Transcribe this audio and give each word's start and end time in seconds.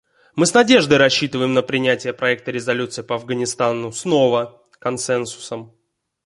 Мы 0.35 0.47
с 0.47 0.53
надеждой 0.55 0.97
рассчитываем 0.97 1.53
на 1.53 1.61
принятие 1.61 2.11
проекта 2.11 2.49
резолюции 2.49 3.03
по 3.03 3.13
Афганистану 3.17 3.91
снова 3.91 4.59
консенсусом. 4.79 5.75